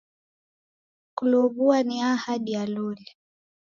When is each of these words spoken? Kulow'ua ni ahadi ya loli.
Kulow'ua 1.15 1.77
ni 1.87 1.95
ahadi 2.11 2.51
ya 2.51 2.65
loli. 2.65 3.05